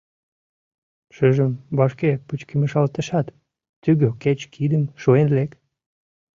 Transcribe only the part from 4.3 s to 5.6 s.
кидым шуен лек.